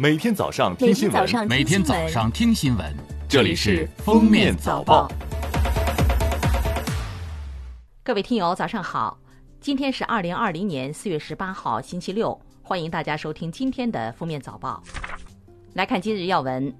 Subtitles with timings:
[0.00, 2.96] 每天早上听新闻，每天早上听新闻，
[3.28, 5.06] 这里是《封面早报》。
[8.02, 9.20] 各位听友，早上好！
[9.60, 12.40] 今天是二零二零年四月十八号，星期六。
[12.62, 14.82] 欢迎大家收听今天的《封面早报》。
[15.74, 16.74] 来看今日要闻：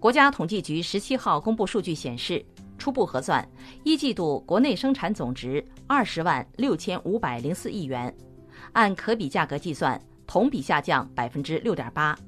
[0.00, 2.44] 国家统计局十七号公布数据显示，
[2.76, 3.48] 初步核算，
[3.84, 8.12] 一季度国内生产总值二十万六千五百零四亿元，
[8.72, 12.18] 按可比价格计算，同比下降百分之六点八。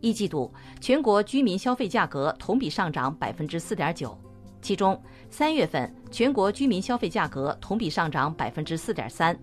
[0.00, 4.16] 一季度全国居民消费价格同比上涨百分之四点九，
[4.60, 5.00] 其中
[5.30, 9.36] 三月份全国居民消费价格同比上涨百分之四点三，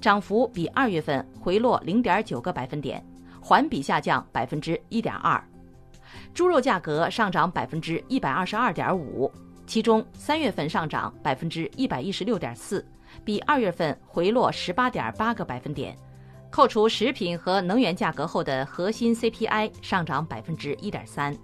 [0.00, 3.04] 涨幅比二月份回落零点九个百分点，
[3.40, 5.42] 环比下降百分之一点二。
[6.32, 9.30] 猪肉价格上涨百分之一百二十二点五，
[9.66, 12.86] 其中三月份上涨百分之一百一十六点四，
[13.24, 15.96] 比二月份回落十八点八个百分点。
[16.50, 21.36] 扣除食品和能源价格后的核心 CPI 上涨百分之一点三。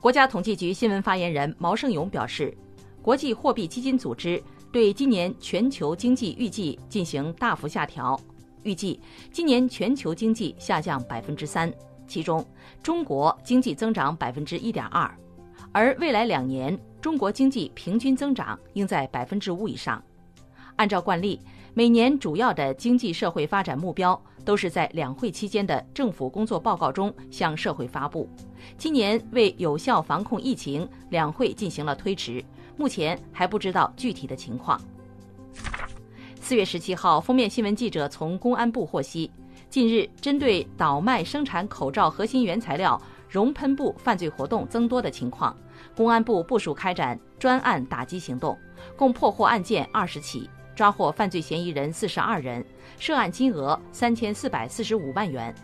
[0.00, 2.56] 国家统计局新闻发言人毛盛勇表示，
[3.02, 8.18] 国际货币基金组织对今年全球经济预计进行大幅下调，
[8.62, 8.98] 预计
[9.30, 11.70] 今年全球经济下降百分之三，
[12.08, 12.42] 其中
[12.82, 15.14] 中国经济增长百分之一点二，
[15.72, 20.02] 而未来两年中国经济平均增长应在百分之五以上。
[20.76, 21.38] 按照惯例。
[21.80, 28.28] 每年主要的经济社会发展目标都是在两会期间的政府工作报告中向社会发布。
[28.76, 32.44] 今年为有效防控疫情，两会进行了推迟，
[32.76, 34.78] 目前还不知道具体的情况。
[36.38, 39.30] 四月十七号，封面新闻记者从公安部获悉，
[39.70, 45.56] 近日针对倒卖生产口罩核心原材料熔喷布犯罪活动增多的情况，
[45.96, 48.54] 公安部部署开展专案打击行动，
[48.98, 50.46] 共破获案件二十起。
[50.74, 52.64] 抓获犯罪嫌疑人四十二人，
[52.98, 55.54] 涉案金额三千四百四十五万元，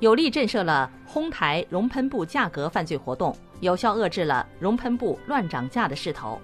[0.00, 6.40] 有力震慑了哄抬熔喷布价格犯罪活动，有效遏制了熔喷布乱涨价的势头。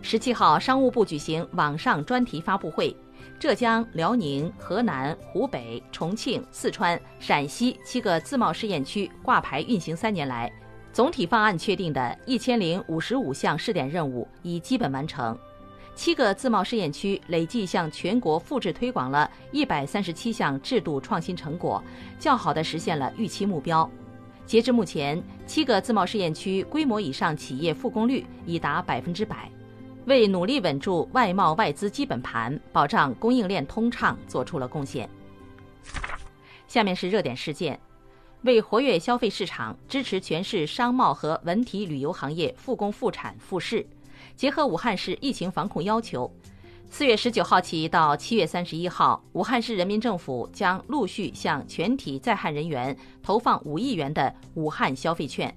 [0.00, 2.94] 十七号，商务部举行网上专题发布会，
[3.38, 10.52] 浙江、辽宁、河南、湖北、重庆、四川、陕西七个自贸试验区挂牌运行三年来，
[10.92, 15.38] 总体方案确定的一千零五十五项试点任务已基本完成。
[15.94, 21.82] 七个自贸试验区累计向全国复制推广了一百三十七项制度创新成果，
[22.18, 23.88] 较好地实现了预期目标。
[24.46, 29.50] 截至目前，七个自贸试验区规模以上企业复工率已达百分之百，
[30.06, 35.08] 为努力稳住外贸外资基本盘、保障供应链通畅做出了贡献。
[36.66, 37.78] 下面是热点事件，
[38.42, 43.86] 为活跃消费市场，支持全市商贸和文体旅游行业复工复产复市。
[44.36, 46.30] 结合武汉市疫情防控要求，
[46.90, 55.54] 四月十九号起到七月三十一号，武汉市人民政府将陆续向全体在汉人员投放五亿元的武汉消费券。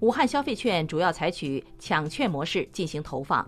[0.00, 3.46] 武汉消费券主要采取抢券模式进行投放。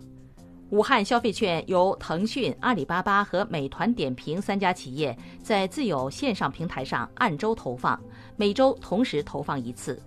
[0.71, 8.00] 武汉消费券由腾讯、阿里巴巴和美团点评三家企业在自有线上平台上按周投放，
[8.37, 10.00] 每周同时投放一次。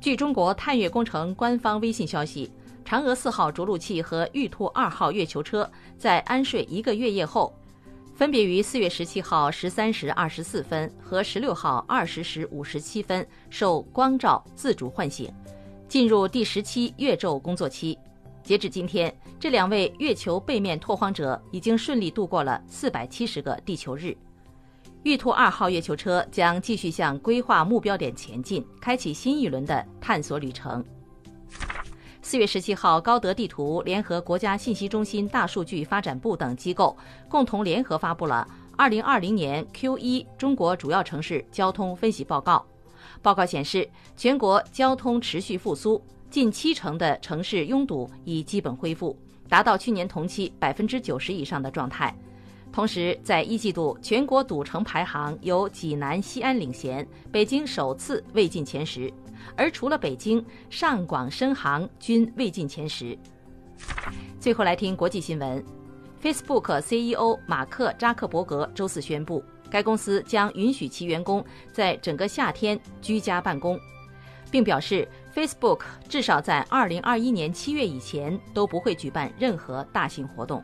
[0.00, 2.50] 据中国探月工程官方微信消息。
[2.84, 7.52] 嫦娥四号着陆器和玉兔二号月球车在安睡一个月夜后，
[8.14, 15.32] 分别于四月十七号十三时二十四分和十六号二十时五十七分受光照自主唤醒，
[15.88, 17.98] 进入第十七月昼工作期。
[18.42, 24.14] 截至今天，这两位月球背面拓荒者已经顺利度过了四百七十个地球日。
[25.02, 30.84] 玉兔二号月球车将继续向规划目标点前进，开启新一轮的探索旅程。
[32.24, 36.96] 四月十七号，高德地图联合国家信息中心大数据发展部等机构
[37.28, 38.48] 共同联合发布了
[38.78, 42.64] 二零二零年 Q 一中国主要城市交通分析报告。
[43.20, 43.86] 报告显示，
[44.16, 49.14] 全国交通持续复苏，近七成的城市拥堵已基本恢复，
[49.46, 52.16] 达到去年同期百分之九十以上的状态。
[52.72, 59.12] 同时，在一季度全国堵城排行由济南、西安领衔，北京首次未进前十。
[59.56, 63.16] 而除了北京，上广深杭均未进前十。
[64.38, 65.64] 最后来听国际新闻
[66.22, 73.78] ，Facebook CEO 马克扎克伯格周四宣布，该公司将允许其员工在整个夏天居家办公，
[74.50, 80.62] 并表示 Facebook 至少在2021年7月以前都不会举办任何大型活动。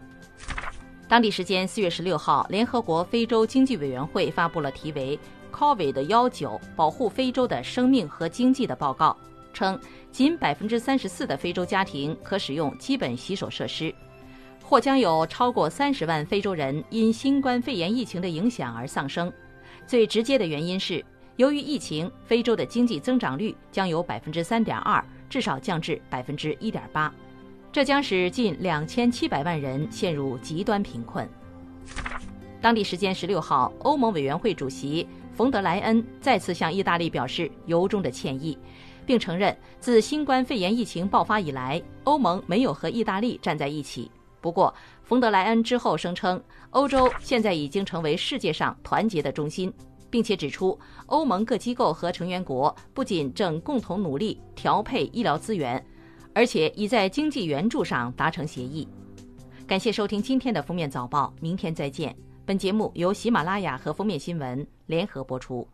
[1.09, 5.19] 当地时间4月16号，联合国非洲经济委员会发布了题为。
[5.51, 9.17] Covid 幺九保护非洲的生命和经济的报告
[9.53, 9.79] 称，
[10.11, 13.95] 仅百分之三十四的非洲家庭可使用基本洗手设施，
[14.63, 19.33] 或将有超过三十万非洲人因新冠肺炎疫情的影响而丧生。
[19.87, 21.05] 最直接的原因是，
[21.37, 27.13] 由于疫情，非洲的经济增长率将由百分之三点二至少降至百分之一点八，
[27.73, 31.29] 这将使近两千七百万人陷入极端贫困。
[32.61, 38.59] 当地时间十六号，欧盟委员会主席冯德莱恩再次向意大利表示由衷的歉意，
[39.07, 44.11] 并承认自新冠肺炎疫情爆发以来，欧盟没有和意大利站在一起。
[44.43, 49.73] 不过，冯德莱恩之后声称，欧洲现在已经成为世界上团结的中心，
[50.11, 55.83] 并且指出，欧盟各机构和成员国不仅正共同努力调配医疗资源，
[56.35, 58.87] 而且已在经济援助上达成协议。
[59.67, 62.15] 感谢收听今天的封面早报，明天再见。
[62.51, 65.69] 本节目由喜马拉雅和封面新闻联合播出。